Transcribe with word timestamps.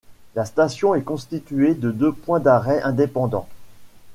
La 0.33 0.45
station 0.45 0.95
est 0.95 1.03
constituée 1.03 1.75
de 1.75 1.91
deux 1.91 2.11
points 2.11 2.39
d'arrêt 2.39 2.81
indépendants. 2.81 3.47